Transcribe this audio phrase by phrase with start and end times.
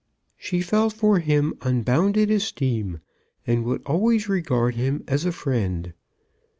[0.35, 3.01] "She felt for him unbounded esteem,
[3.45, 5.93] and would always regard him as a friend."